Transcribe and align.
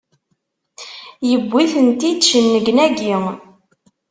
Yewwi-tent-id 1.29 2.19
cennegnagi! 2.29 3.15